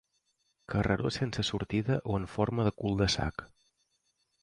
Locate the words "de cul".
2.71-3.01